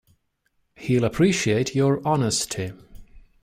[0.77, 2.71] He'll appreciate your honesty.